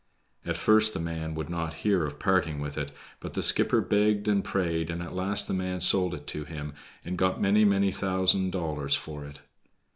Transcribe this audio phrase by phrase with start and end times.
[0.47, 4.27] At first the man would not hear of parting with it, but the skipper begged
[4.27, 6.73] and prayed, and at last the man sold it to him,
[7.05, 9.41] and got many, many thousand dollars for it.